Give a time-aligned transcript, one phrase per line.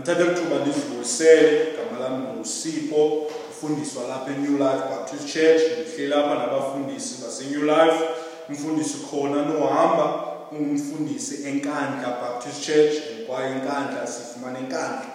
[0.00, 7.14] Ngithatha ithuba ndizibulisele igama lami ngusipho ufundiswa lapha eNew Life Baptist Church ngihleli lapha nabafundisi
[7.22, 8.04] baseNew Life.
[8.48, 12.94] Umfundisi khona nohamba ungumfundisi enkandla Baptist Church
[13.26, 15.06] kwaye enkandla sifumana enkandla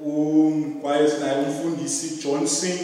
[0.00, 2.78] um kwaye sinaye umfundisi Johnson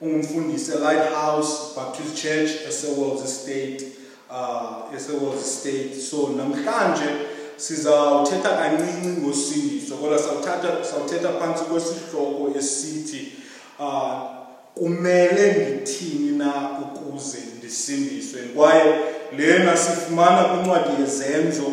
[0.00, 3.84] ungumfundisi eLighthouse Baptist Church eSewells Estate
[4.30, 7.08] uh eSewells Estate so namhlanje
[7.56, 13.32] sizawuthetha kancinci ngosindiso kodwa sawuthatha sawuthetha phansi kwesihloko esithi
[13.78, 14.36] uh
[14.74, 18.40] kumele ngithini na ukuze ndisindiswe?
[18.42, 18.94] Kwaye
[19.36, 21.72] lena sifumana kwincwadi yezenzo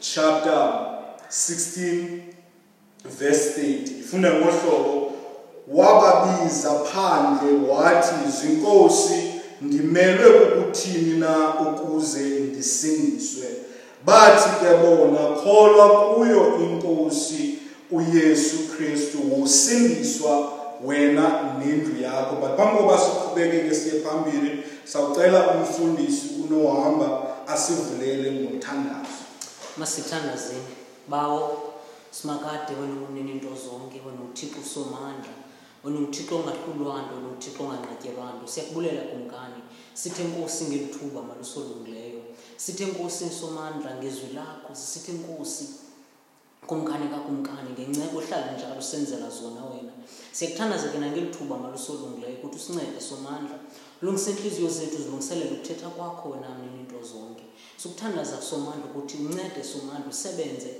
[0.00, 0.88] chapter
[1.30, 2.04] 16
[3.18, 5.12] verse 30 ifuna ngohlobo
[5.68, 13.44] wababiza phandle wathi zinkosi ndimelwe ukuthini na ukuze ndisindiswe
[14.08, 17.58] bathi ke bona kholwa kuyo inkosi
[17.90, 20.52] uYesu Kristu wosindiswa
[20.84, 22.36] wena nendlu yakho.
[22.40, 29.24] But phambi kokuba siqhubekeke siye phambili sawucela umfundisi unohamba asivulele ngomthandazo.
[29.76, 30.74] Masithandazeni
[31.08, 31.72] bawo
[32.10, 35.34] simakade wena unini into zonke wena uthixo somandla
[35.84, 39.62] wena uthixo ongahlulwanto wena uthixo onganqatyelwanto siyakubulela kumkani
[39.94, 42.20] sithe nkosi ngelithuba malusolungileyo
[42.62, 45.66] sithe nkosi somandla ngezwi lakho sithe nkosi
[46.66, 49.92] kumkani kakumkani ngenceko ohlala njalo senzela zona wena.
[50.32, 53.56] Siyakuthandaza ke nangelithuba malusolungileyo ukuthi usincede somandla.
[54.02, 57.44] Ulungise intliziyo zethu zilungiselele ukuthetha kwakho wena mnini into zonke.
[57.76, 60.70] Sukuthandaza somandla ukuthi uncede somandla usebenze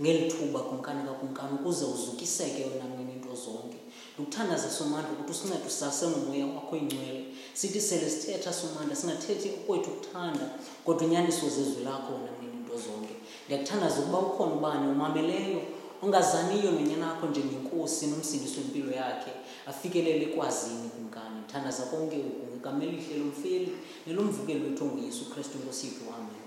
[0.00, 3.78] ngelithuba kumkani kakumkani ukuze uzukiseke wena mnini into zonke.
[4.18, 7.24] Ndikuthandaza somandla ukuthi usincede usase ngomoya wakho ingcwele
[7.54, 10.46] sithi sele sithetha somandla singathethi okwethu ukuthanda
[10.84, 13.14] kodwa inyaniso zezwi lakho wena into zonke.
[13.46, 15.60] Ndiyakuthandaza ukuba ukhona ubani umameleyo
[16.02, 19.32] ongazaniyo nonyanakho njengenkosi nomsindisi wempilo yakhe
[19.66, 23.72] afikelele ekwazini kumkani ndithandaza konke oku ngegama elihle lomfeli
[24.06, 26.04] nelomvukeli wethu onguyesu kristu yethu.
[26.18, 26.44] Amen.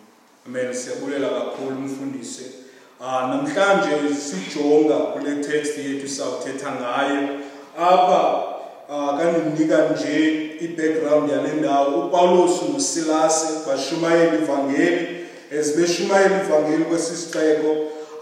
[0.47, 0.73] Amen.
[0.73, 2.46] Siyabulela kakhulu umfundisi
[3.00, 7.41] uh, namhlanje sijonga kule text yethu sawuthetha ngayo
[7.80, 8.44] apha
[8.90, 15.26] ah kandinika nje i-background yale ndawo uPaulos noSilas bashumayela ivangeli.
[15.52, 17.76] Ezibeshumayela ivangeli kwesisixeko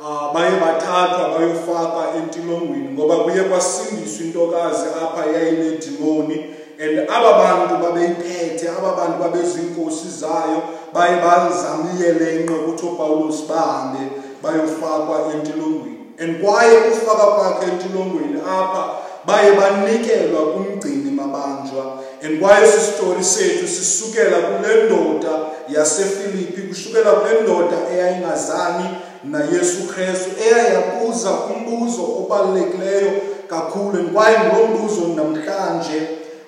[0.06, 6.46] ah baye bathathwa bayofaka entilongweni ngoba kuye kwasindiswa intokazi apha yayinedimoni.
[6.81, 10.62] And aba bantu babeyiphethe aba bantu babezinkosi zayo
[10.94, 14.00] baye bazamiyelenkqe ukuthi uPaulos bahambe
[14.44, 15.98] bayofakwa entilongweni.
[16.20, 22.00] And kwaye ufaka kwakhe entilongweni apha baye banikelwa kumgcini mabanjwa.
[22.23, 25.29] And kwaye isistory sethu sisukela kule ndoda
[25.69, 28.85] yaseFilipi kusukela kule ndoda eyayingazani
[29.23, 33.12] naYesu Kristu eyayabuza umbuzo obalulekileyo
[33.50, 34.09] kakhulu.
[34.13, 36.01] Kwaye lo mbuzo namhlanje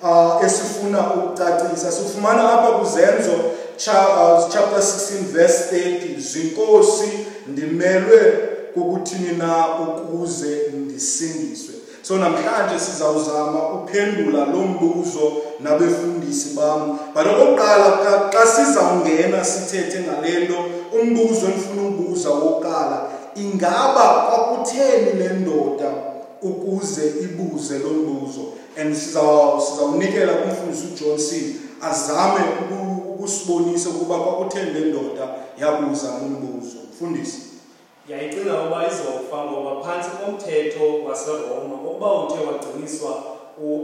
[0.04, 1.92] uh, esifuna ukucacisa?
[1.92, 3.32] Sifumana apha kuzenzo
[4.54, 7.10] chapter 16 verse 30 zinkosi
[7.48, 8.20] ndimelwe
[8.74, 11.76] kukuthini na ukuze ndisindiswe?
[12.02, 17.00] So namhlanje sizawuzama uphendula lo mbuzo nabefundisi bam.
[17.14, 20.56] But okokuqala xa sizawungena sithethe ngale nto
[21.02, 25.92] umbuzo endifuna ubuza wokuqala ingaba kwakutheni le ndoda
[26.42, 28.42] ukuze ibuze lo mbuzo?
[28.78, 32.42] And sizawunikela kumfundisi ujohnson azame
[33.10, 35.30] ukusibonisa ukuba kwakutheni le ndoda
[35.60, 36.78] yabuza lo mbuzo.
[36.94, 37.51] Mfundisi.
[38.10, 43.12] Yayicinga uba izofa ngoba phantsi komthetho waseroma ukuba uthe wagciniswa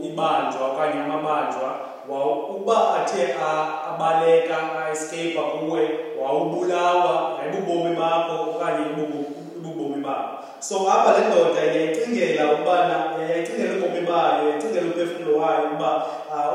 [0.07, 1.69] ibanjwa okanye amabanjwa
[2.55, 3.35] uba athe
[3.89, 5.81] abaleka aescapa kuwe
[6.21, 8.85] wawubulawa yayibubomi bakho okanye
[9.57, 10.29] ibubomi babo
[10.59, 12.95] so apha le ndoda yayicingela ubana
[13.29, 15.91] yayicingela ubomi bayo yayicingela umphefumlo wayo uba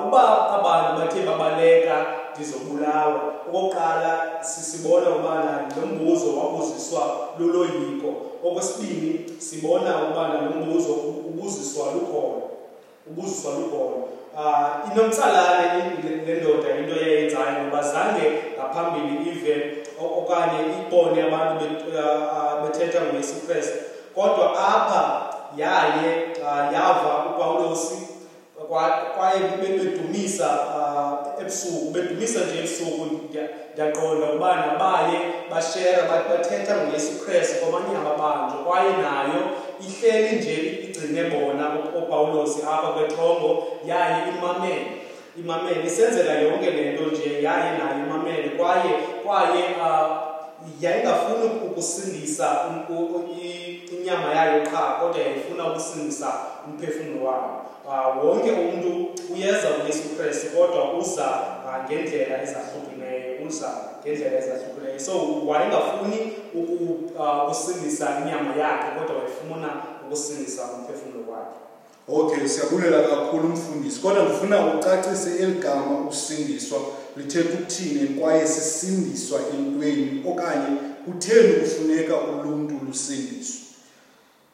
[0.07, 0.23] uba
[0.57, 1.97] abantu bathe babaleka
[2.37, 3.21] ndizobulawa.
[3.49, 7.03] Okokuqala sisibona ubana lo mbuzo wabuziswa
[7.39, 8.09] luloyiko.
[8.45, 12.43] Okwesibini sibona ubana lo mbuzo ubuziswa lukhona
[13.11, 13.97] ubuziswa lukhona
[14.37, 15.83] uh, inomtsalane
[16.27, 18.27] le ndoda into eyayenzayo ngoba zange
[18.57, 21.65] ngaphambili ive okanye ibone abantu
[22.63, 23.79] bethetha ngoyesu kristu.
[24.15, 25.23] Kodwa apha
[25.57, 28.12] yaye uh, yava upawulosi
[29.17, 33.07] kwaye bedumisa uh, ebusuku bedumisa nje ebusuku
[33.73, 35.19] ndiyaqonda ubana baye
[35.51, 38.65] bashera bathetha ngoyesu kristu kwamanye amabanjwa.
[38.67, 39.41] Kwaye nayo
[39.87, 40.55] ihleli nje
[40.85, 41.65] igcine bona
[41.99, 44.87] opawulosi apha kwethongo yaye imamele
[45.39, 48.91] imamele isenzela yonke le nto nje yaye nayo imamele kwaye
[49.25, 50.33] kwaye uh,
[50.81, 52.47] yayingafuni ukusindisa
[54.03, 56.33] inyama yayo qha kodwa yayifuna ukusindisa
[56.67, 61.29] umphefumlo wayo uh, wonke umuntu uyeza kuyesu kristu kodwa uza
[61.67, 63.71] uh, ngendlela ezahlukileyo uza
[64.03, 65.01] ngendlela ezahlukileyo.
[65.01, 65.13] So
[65.47, 69.69] wayengafuni uku- uh, ukusindisa inyama yakhe kodwa wayefuna
[70.07, 71.59] ukusindisa umphefumlo wakhe.
[72.09, 76.79] Okay siyabulela kakhulu umfundisi kodwa ndifuna ucacise eligama usindiswa
[77.17, 83.62] lithetha ukuthini kwaye sisindiswa entweni okanye kutheni kufuneka uluntu lusindiswe?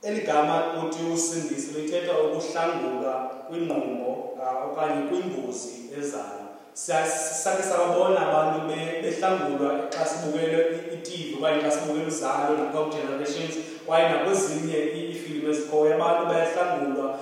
[0.03, 3.13] Eli gama uthi usindisi lithetha ukuhlanguka
[3.49, 6.45] kwingqumbo uh, okanye kwingozi ezayo.
[6.75, 10.59] Sakhe sababona abantu be- behlangulwa xa sibukele
[10.95, 13.55] i-tv okanye xa sibukele uzalo napha ku-generations
[13.87, 17.19] kwaye nakwezinye iifilimu ezikhoyo abantu bayahlangulwa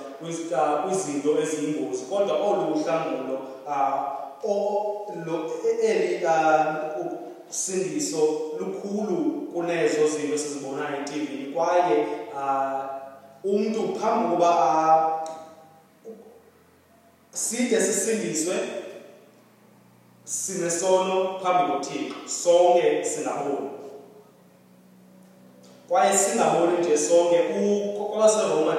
[0.57, 2.05] ah, kwizinto eziyingozi.
[2.05, 3.35] Kodwa olu uhlangulo
[3.67, 3.97] uh,
[5.25, 6.19] lo- e- eli
[7.49, 8.17] usindiso
[8.59, 9.17] lukhulu
[9.53, 12.05] kunezo zinto sizibonayo etivini kwaye
[12.37, 14.51] uh, umntu phambi kokuba
[17.33, 18.55] side sisindiswe
[20.23, 22.15] sinesono phambi kothixo.
[22.25, 23.69] Sonke singaboni.
[25.87, 27.37] Kwaye singaboni nje sonke.
[28.09, 28.75] Kwabaseroma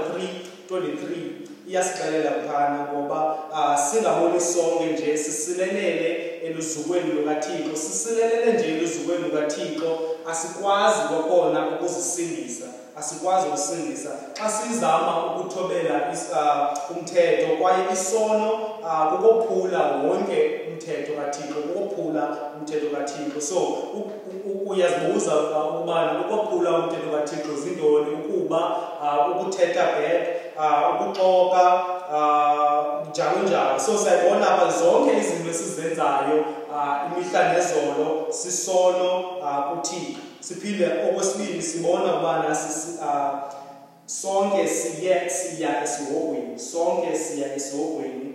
[0.71, 5.19] 3:23 iyasixelela phana ngoba uh, singaboni sonke nje.
[5.19, 7.77] Sisilelele eluzukweni lukathixo.
[7.77, 9.99] Sisilelele nje eluzukweni lukathixo.
[10.31, 12.67] Asikwazi kwakhona ukuzisindisa.
[12.99, 14.11] Asikwazi ukusindisa.
[14.35, 18.53] Xa sizama ukuthobela is- uh, umthetho kwaye isono
[18.83, 19.79] uh, kukophula
[20.09, 23.41] wonke umthetho kathixo kukophula umthetho kathixo.
[23.41, 24.11] So u-
[24.47, 28.11] u- uyazibuza uh, ukubana ukophula umthetho kathixo zintoni?
[28.15, 30.23] Ukuba uh, ukuthetha back
[30.59, 31.75] uh, ukuxoka
[32.13, 33.79] uh, njalo njalo.
[33.81, 36.68] So siyayibona apha zonke izinto esizenzayo uh,
[37.07, 40.21] imihla nezolo sisono uh, kuthixo.
[40.41, 43.59] Siphinde okwesibili sibona ubana uh,
[44.07, 48.35] sonke siye siya esihogweni sonke siya esihogweni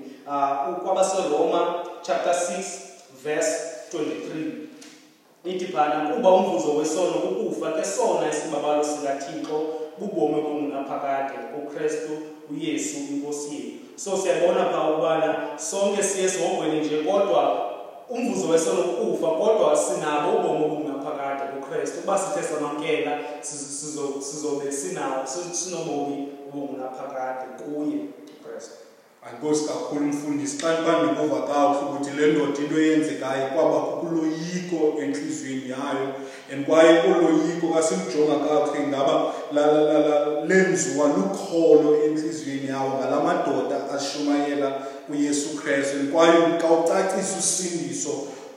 [0.84, 2.64] kwabaseroma chapter 6
[3.24, 3.58] verse
[3.94, 4.52] 23
[5.46, 9.64] ithi phana kuba umvuzo wesono kukufa ke sona isibabalo sikathixo
[10.00, 12.12] bubomi obungunaphakade kukristu
[12.52, 13.72] uyesu inkosi yethu.
[13.96, 17.73] So siyabona pha ukubana sonke siye esihogweni nje kodwa
[18.10, 21.98] umvuzo wesono kukufa kodwa sinabo ubomi obungunaphakade kukristu.
[22.04, 23.12] Uba sithe samamkela
[23.42, 28.00] sizo- sizo- sizobe sinabo sinobomi obungunaphakade kuye
[28.40, 28.76] ukristu.
[29.28, 33.92] Ankosi kakhulu mfundisi xa bandikova kakuhle ukuthi le ndoda into eyenzekayo kwabakho
[34.60, 36.14] kuloyiko entliziyweni yayo
[36.54, 43.20] and kwaye kuloyiko kasilijonga kakuhle ngaba la- la- la- la- lenziwa lukholo entliziyweni yawo ngala
[43.24, 44.72] madoda ashumayela
[45.10, 45.98] uyesu kristu.
[46.00, 48.10] And kwaye xa ucacisa usindiso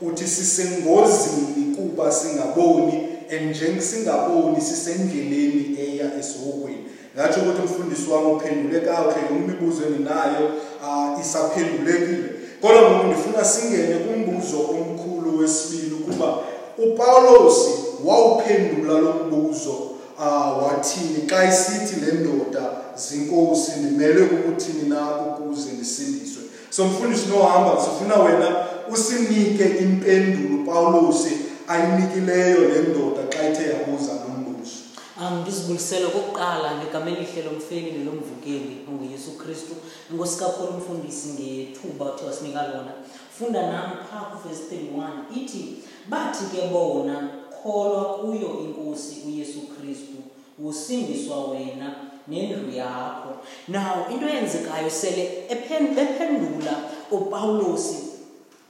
[0.02, 6.84] uthi sisengozini kuba singaboni and njengesingaboni sisendleleni eya esihogweni
[7.16, 10.46] ngatsho ukuthi umfundisi wami uphendule kakuhle yonke imibuzo endinayo
[10.82, 12.28] uh, isaphendulekile.
[12.60, 16.38] Kodwa ngoku ndifuna singene kumbuzo omkhulu wesibili ukuba
[16.78, 17.70] upawulosi
[18.04, 19.72] wawuphendula lo mbuzo
[20.18, 21.26] uh, wathini?
[21.26, 26.42] Xa isithi le ndoda zinkosi ndimele kukuthini na ukuze ndisindiswe?
[26.70, 28.56] So mfundisi nohamba sifuna wena
[28.92, 31.32] usinike impendulo pawulosi
[31.68, 34.76] ayinikileyo le ndoda xa ithe yabuza lo mbuzo.
[35.42, 39.74] Ndizibulisele okokuqala ngegama elihle lomfeli nelomvukeli onguyesu kristu.
[40.10, 42.92] Inkosi kakhulu umfundisi ngethuba othe wasinika lona.
[43.38, 45.74] Funda nam phaa kuvesi 31 ithi
[46.08, 47.28] bathi ke bona
[47.62, 50.16] kholwa kuyo inkosi uyesu kristu
[50.58, 51.94] wosindiswa wena
[52.28, 53.30] nendlu yakho.
[53.68, 56.72] Now into eyenzekayo sele ephen- bephendula
[57.10, 57.96] upawulosi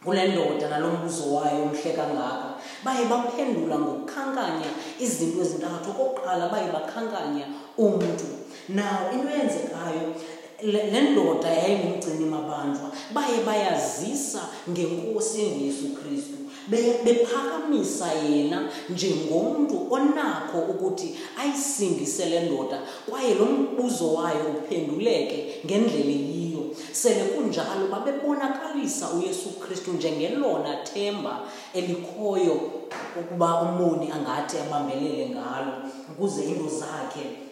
[0.04, 2.54] kule ndoda nalo mbuzo wayo omhle kangaka.
[2.84, 4.66] Baye baphendula ngokukhankanya
[5.00, 5.90] izinto ezintathu.
[5.90, 7.46] Okokuqala baye bakhankanya
[7.78, 8.26] umntu.
[8.68, 10.14] Naw into eyenzekayo
[10.62, 16.36] le le ndoda yayingumgcini mabanjwa baye bayazisa ngenkosi enguyesu kristu.
[16.68, 26.10] Be- bephakamisa yena njengomntu onakho ukuthi ayisindise le ndoda kwaye lo mbuzo wayo uphenduleke ngendlela
[26.10, 26.62] eyiyo.
[26.92, 31.40] Sele kunjalo babebonakalisa uyesu kristu njengelona themba
[31.74, 32.60] elikhoyo
[33.20, 35.72] ukuba umoni angathi abambelele ngalo
[36.12, 37.45] ukuze into zakhe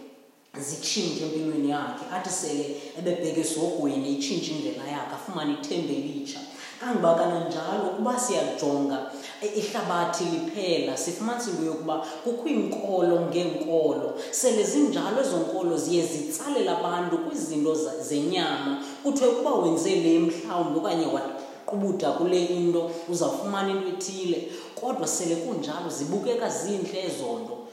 [0.60, 2.04] zitshintshe empilweni yakhe.
[2.14, 6.40] Athi sele ebebheke esihogweni itshintshe indlela yakhe afumane ithemba elitsha.
[6.80, 9.10] Kangoba kananjalo ukuba siyajonga
[9.42, 14.14] i- ihlabathi liphela sifumanisa into yokuba kukho iinkolo ngeenkolo.
[14.30, 18.82] Sele zinjalo ezo nkolo ziye zitsalela abantu kwizinto za- zenyama.
[19.02, 24.48] Kuthiwe ukuba wenze le mhlawumbi okanye waqubutha kule into uzawufumana into ethile.
[24.74, 27.54] Kodwa sele kunjalo zibukeka zintle ezo nto.
[27.54, 27.63] eyo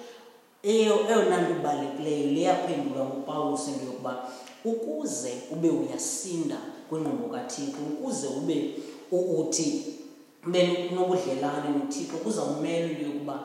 [0.63, 4.29] eyona nto ibalulekileyo leyaphendulwa ngupawulos into yokuba
[4.65, 6.57] ukuze ube uyasinda
[6.89, 8.57] kwingqondo kathixo ukuze ube
[9.11, 9.83] uthi
[10.47, 13.39] ube nobudlelane nothixo kuzawumele into yokuba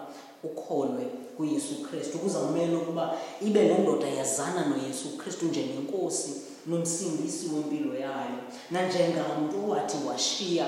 [0.44, 1.04] ukholwe
[1.36, 2.18] kuyesu kristu.
[2.18, 3.14] Kuzawumele ukuba
[3.46, 6.30] ibe nendoda yazana noyesu kristu njengenkosi
[6.66, 8.38] nomsindisi wempilo yayo.
[8.70, 10.66] Nanjengamntu owathi washiya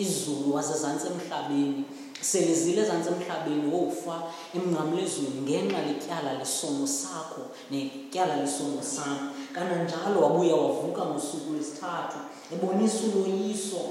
[0.00, 1.84] izulu wazezantsi emhlabeni.
[2.20, 4.22] Selizile ezantsi emhlabeni wofa
[4.54, 9.18] emnqamlezweni ngenxa letyala lesono sakho netyala lesono sam
[9.54, 12.18] kananjalo wabuya wavuka ngosuku lwesithathu
[12.52, 13.82] ebonisa uloyiso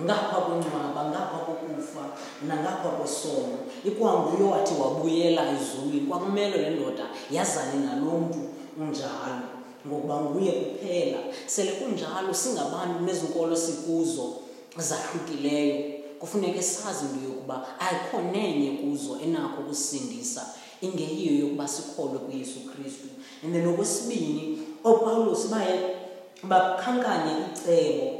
[0.00, 2.04] ngapha kwencwaba ngapha kokufa
[2.48, 3.56] nangapha kwesono.
[3.84, 8.42] Ikwanguyo wathi wabuyela ezulwini kwakumele le ndoda yazane nalo mntu
[8.80, 11.18] unjalo ngokuba nguye kuphela.
[11.46, 14.34] Sele kunjalo singabantu nezinkolo sikuzo
[14.78, 15.92] zahlukileyo?
[16.20, 20.46] Kufuneka sazi into yokuba ayikho nenye kuzo enakho ukusindisa.
[20.80, 23.08] Ingeyiyo yokuba sikholwe kuyesu kristu.
[23.44, 25.96] And then okwesibini oopawulos baye
[26.42, 28.18] bakhankanye icebo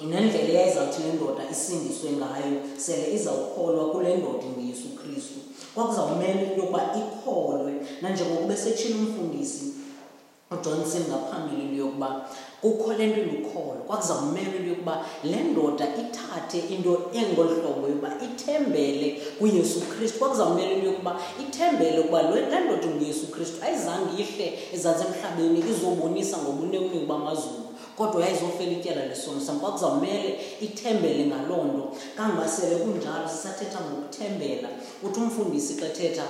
[0.00, 2.60] nendlela eyayizawuthi le ndoda isindiswe ngayo.
[2.76, 5.38] Sele izawukholwa kule ndoda inguyesu kristu.
[5.74, 7.72] Kwakuzawumele into yokuba ikholwe.
[8.02, 9.79] Nanjengokuba esetshile umfundisi
[10.60, 12.26] ujohnson ngaphambili into yokuba
[12.62, 19.22] kukho le nto ilukholo kwakuzawumele into yokuba le ndoda ithathe into engolu hlobo yokuba ithembele
[19.38, 20.18] kuyesu kristu.
[20.18, 26.36] Kwakuzawumele into yokuba ithembele ukuba lo- le ndoda inguyesu kristu ayizange ihle ezantsi emhlabeni izobonisa
[26.38, 27.64] ngobunewunewu bamazulu
[27.96, 29.60] kodwa yayizofela ityala lesono sam.
[29.60, 31.84] Kwakuzawumele ithembele ngaloo nto.
[32.16, 34.68] Kangoba sele kunjalo sisathetha ngokuthembela.
[35.02, 36.24] Uthi umfundisi xa ethetha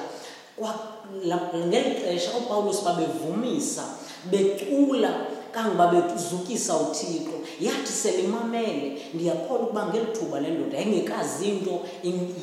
[0.57, 0.79] kwa-
[1.25, 3.83] la- ngeli xesha oopawulos babevumisa
[4.31, 7.41] becula kangoba bezukisa uthixo.
[7.61, 10.79] Yathi selimamele ndiyakholwa ukuba ngeli thuba le ndoda.
[10.79, 11.81] Yayingekazi into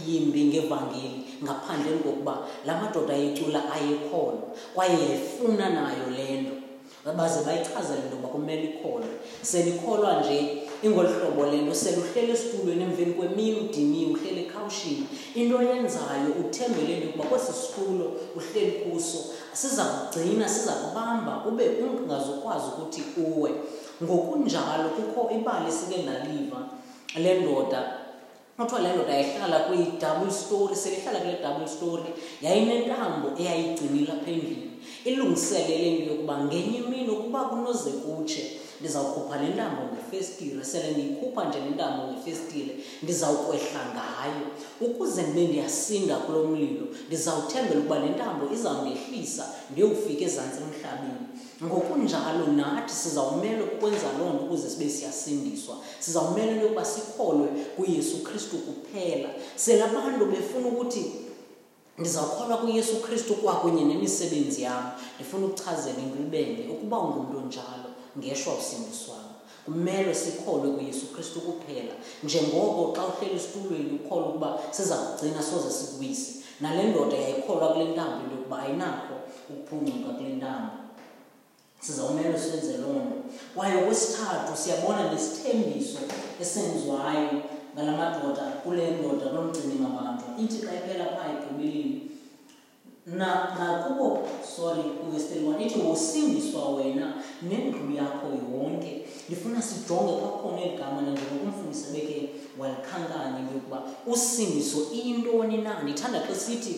[0.07, 4.41] yimbi ngevangeli ngaphandleni kokuba la madoda ayecula ayekholwa
[4.73, 6.51] kwaye yayifuna nayo le nto.
[7.17, 9.07] Baze bayichazele into yokuba kumele ikholwe.
[9.41, 15.07] Selikholwa nje ingolu hlobo le nto seluhleli esitulweni emveni kwemini udiniwe uhleli ekhawushini.
[15.35, 19.17] Into yenzayo uthembele into yokuba kwesi situlo uhleli kuso.
[19.61, 23.51] Siza kugcina siza kubamba ube ungazukwazi ukuthi uwe.
[24.03, 26.59] Ngokunjalo kukho ibali esike ndaliva
[27.15, 27.81] le ndoda
[28.57, 32.09] kuthiwa le ndoda yayihlala kwi-double story selihlala kule double story
[32.41, 34.71] yayinentambo eyayigcinile apha endlini
[35.05, 38.43] ilungiselele into yokuba ngenye imini ukuba kunoze kutshe.
[38.79, 44.47] Ndizawukhupha le ntambo ngefestile sele ndiyikhupha nje le ntambo ngefestile ndizawukwehla ngayo.
[44.81, 51.25] Ukuze ndibe ndiyasinda kulo mlilo ndizawuthembela ukuba le ntambo izawundehlisa ndiyokufika ezantsi emhlabeni.
[51.63, 55.75] Ngokunjalo nathi sizawumele ukwenza loo nto ukuze sibe siyasindiswa.
[55.99, 59.29] Sizawumele into yokuba sikholwe kuyesu kristu kuphela.
[59.55, 61.03] Sele abantu befuna ukuthi
[61.97, 64.83] ndizawukholwa kuyesu kristu kwakunye nemisebenzi yam
[65.15, 67.86] ndifuna ukuchazela intwibenge ukuba ungumntu onjalo.
[68.17, 71.93] Ngeshwa usindiswanga kumele sikholwe kuyesu kristu kuphela.
[72.23, 76.31] Njengoko xa uhleli esitulweni ukholwa ukuba siza kugcina soze sikuyise
[76.61, 79.15] nale ndoda yayikholwa kule ntambo into yokuba ayinakho
[79.49, 80.71] ukuphuncuka kule ntambo.
[81.79, 83.17] Sizawumele senze loo nto.
[83.55, 85.99] Kwaye okwesithathu siyabona nesithembiso
[86.41, 87.29] esenziwayo
[87.73, 91.29] ngala madoda kule ndoda kulomgcinimabanjwa ithi xa iphela phaa
[93.07, 99.05] ekugqibeleni na nakubo sorry kuvesiteli one ithi wosindiswa wena nendlu yakho yonke.
[99.27, 105.83] Ndifuna sijonge kwakhona eli gama nanjengoko umfundisi beke walikhankanya into yokuba usindiso iyintoni na.
[105.83, 106.75] Ndithanda xa sithi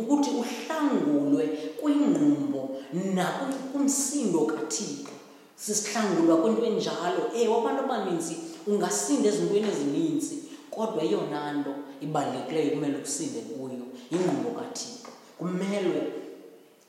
[0.00, 1.46] ukuthi uhlangulwe
[1.80, 2.76] kwingqumbo
[3.14, 5.12] nakumsindo kathixo.
[5.56, 7.30] Sisihlangulwa kwinto enjalo.
[7.36, 8.36] Ewe abantu abaninzi
[8.66, 10.38] ungasinda ezintweni ezininzi
[10.70, 14.93] kodwa eyona nto ibalulekileyo kumele usinde kuyo yingqumbo kathixo
[15.38, 16.02] kumelwe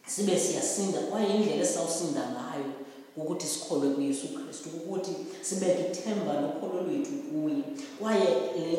[0.07, 0.99] sibe siyasinda.
[0.99, 2.71] Kwaye indlela esizawusinda ngayo
[3.17, 5.11] ukuthi sikholwe kuyesu kristu ukuthi
[5.41, 7.63] sibeke ithemba nokholo lwethu kuye.
[7.99, 8.27] Kwaye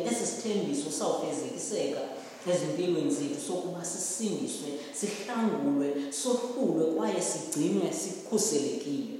[0.09, 2.01] esi sithembiso sawufezekiseka
[2.51, 4.69] ezimpilweni zethu sokuba sisindiswe
[4.99, 5.89] sihlangulwe
[6.23, 9.17] sohlulwe kwaye sigcinwe sikhuselekile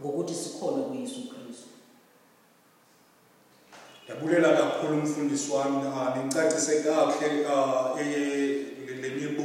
[0.00, 1.68] ngokuthi sikholwe kuyesu kristu.
[4.02, 5.76] Ndiyabulela kakhulu umfundisi wami.
[5.86, 6.14] Ah,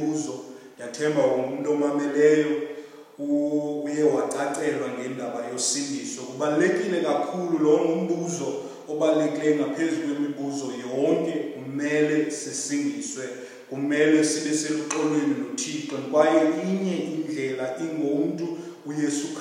[0.00, 0.44] mibuzo
[0.74, 2.46] ndiyathemba umuntu omameleyo
[3.18, 6.22] uye wacacelwa ngendaba yosindiso.
[6.22, 8.54] Kubalulekile kakhulu lo ngumbuzo
[8.88, 13.24] obalulekileyo ngaphezu kwemibuzo yonke kumele sisindiswe
[13.70, 16.96] kumele sibe seluxolweni nothixo kwaye inye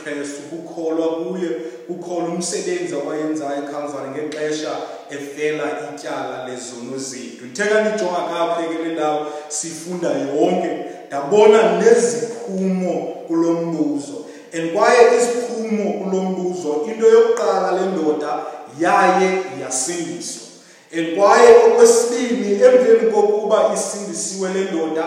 [0.05, 1.49] uyesu kristu kukholwa kuye
[1.87, 4.71] kukholwa umsebenzi awayenzayo ekalvari ngexesha
[5.09, 5.63] efela
[5.95, 7.45] ityala lezono zethu.
[7.45, 12.93] Ndithe kandijonga kakuhle ke le ndawo sifunda yonke ndabona neziphumo
[13.27, 14.25] kulo mbuzo.
[14.53, 18.39] And kwaye isiphumo kulo mbuzo into yokuqala le ndoda
[18.79, 19.29] yaye
[19.61, 20.41] yasindiswa.
[20.97, 25.03] And kwaye okwesibini emveni kokuba isindisiwe le ndoda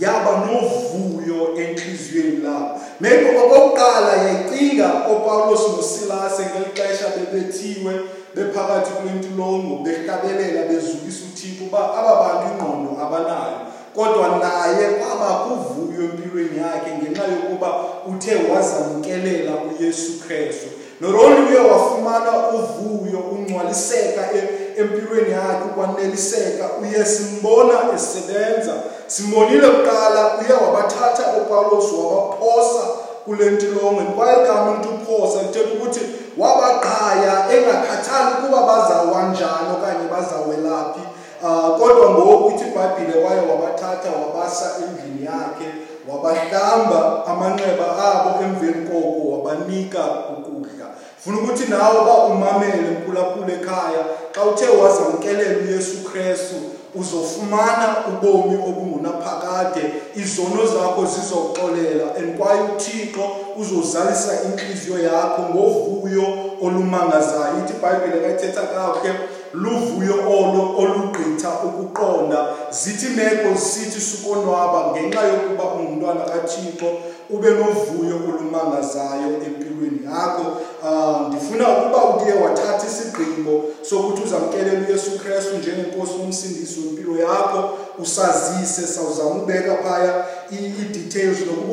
[0.00, 7.94] yaba novuyo enhliziyweni labo maybe okokuqala yayicinga opawulos nosilase ngeli xesha bebethiwe
[8.34, 13.58] bephakathi kwentulongo behlabelela bezulisa uthixo uba aba bantu ingqondo abanayo.
[13.94, 17.68] Kodwa naye kwaba kuvuyo empilweni yakhe ngenxa yokuba
[18.06, 20.66] uthe wazamkelela uyesu kristu.
[21.00, 28.74] Not only uye wafumana uvuyo ungcwaliseka e- empilweni yakhe ukwaneliseka uye simbona esebenza
[29.06, 32.84] simbonile kuqala uye wabathatha upawulos wabaphosa
[33.24, 34.02] kule ntilongo.
[34.16, 36.00] Kwaye kamntu uphosa lithetha ukuthi
[36.38, 41.04] wabaqhaya engakhathali ukuba bazawanjani okanye bazawelaphi
[41.42, 45.68] uh, kodwa ngoku ithi ibhayibhile kwaye wabathatha wabasa endlini yakhe
[46.08, 50.86] wabahlamba amanxeba abo emveni koko wabanika ukudla.
[51.24, 56.54] Funa ukuthi nawe uba umamele mphulaphula ekhaya xa uthe wazamkelela uyesu krestu
[56.94, 59.82] uzofumana ubomi obungunaphakade.
[60.16, 63.24] Izono zakho zizoxolela and kwaye uthixo
[63.56, 66.24] uzozalisa inhliziyo yakho ngovuyo
[66.62, 67.54] olumangazayo.
[67.64, 69.14] Ithi ibhayibhile kayithetha kakuhle
[69.52, 72.46] luvuyo olo olugqitha ukuqonda.
[72.70, 76.88] Zithi meko zithi sukonwaba ngenxa yokuba ungumntwana kathixo
[77.30, 80.46] ube novuyo olumangazayo empilweni yakho.
[80.88, 88.86] Um ndifuna ukuba uke wathatha isigqibo sokuthi uzamkelela uyesu krestu njengenkosi nomsindisi wempilo yakho usazise
[88.86, 91.72] sawuzama ubeka phaya ii-details nokuba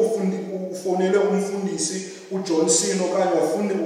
[0.71, 3.31] ufowunele umfundisi ujohnson okanye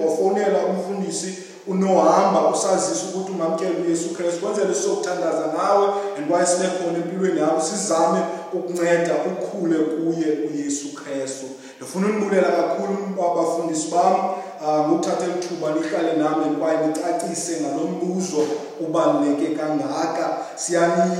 [0.05, 1.33] wafowunela umfundisi
[1.67, 7.61] unohamba usazisa ukuthi ungamkela uyesu kristu kwenzele sizokuthandaza nawe and kwaye sibe khona empilweni yakho
[7.61, 8.19] sizame
[8.53, 11.45] ukunceda ukhule kuye uyesu kristu.
[11.77, 12.97] Ndifuna unibulela kakhulu
[13.31, 14.15] abafundisi bam
[14.67, 18.41] um ngokuthatha elithuba lihlale nami kwaye nicacise ngalo mbuzo
[18.79, 20.37] ubaluleke kangaka.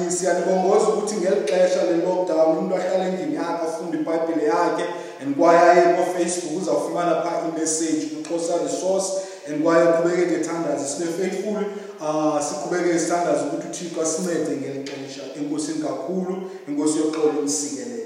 [0.10, 4.86] Siyanibongoza ukuthi ngeli xesha le-lockdown umntu ahlale endlini yakhe afunde ibhayibhile yakhe
[5.21, 9.10] and kwaye aye kofacebook uzawufumana phaa imessage kuxhosa resource.
[9.47, 11.63] And kwaye qhubekeke thandaze sibe faithful
[12.01, 15.23] uh siqhubekeke sithandaze ukuthi uthixo asincede ngeli xesha.
[15.38, 16.34] Enkosini kakhulu
[16.67, 18.05] inkosi yoxolo imsikelele